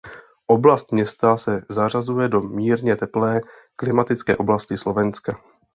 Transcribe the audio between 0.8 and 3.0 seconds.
města se zařazuje do mírně